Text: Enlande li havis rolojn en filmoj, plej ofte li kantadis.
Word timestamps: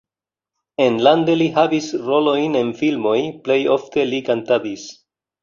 Enlande 0.85 1.35
li 1.41 1.49
havis 1.57 1.89
rolojn 2.07 2.57
en 2.63 2.73
filmoj, 2.81 3.15
plej 3.45 3.61
ofte 3.77 4.09
li 4.09 4.25
kantadis. 4.33 4.89